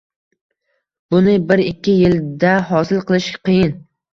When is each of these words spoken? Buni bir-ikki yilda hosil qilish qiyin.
Buni 1.11 1.35
bir-ikki 1.51 1.95
yilda 1.99 2.57
hosil 2.73 3.07
qilish 3.13 3.33
qiyin. 3.49 3.79